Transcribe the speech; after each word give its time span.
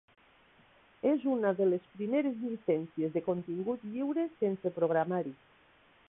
És 1.09 1.25
una 1.33 1.51
de 1.59 1.67
les 1.73 1.83
primeres 1.99 2.39
llicències 2.45 3.13
de 3.17 3.23
contingut 3.27 3.83
lliure 3.91 4.25
sense 4.39 4.73
programari. 4.79 5.35